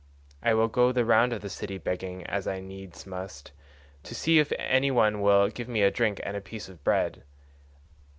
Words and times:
I 0.41 0.55
will 0.55 0.67
go 0.67 0.91
the 0.91 1.05
round 1.05 1.31
of 1.31 1.43
the 1.43 1.47
city 1.51 1.77
begging 1.77 2.25
as 2.25 2.47
I 2.47 2.59
needs 2.59 3.05
must, 3.05 3.51
to 4.01 4.15
see 4.15 4.39
if 4.39 4.51
any 4.57 4.89
one 4.89 5.21
will 5.21 5.47
give 5.49 5.67
me 5.67 5.83
a 5.83 5.91
drink 5.91 6.19
and 6.23 6.35
a 6.35 6.41
piece 6.41 6.67
of 6.67 6.83
bread. 6.83 7.21